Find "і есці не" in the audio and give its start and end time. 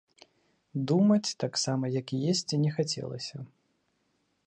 2.17-2.71